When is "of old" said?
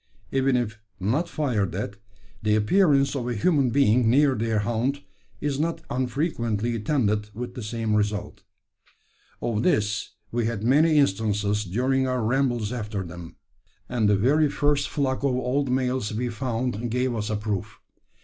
15.23-15.69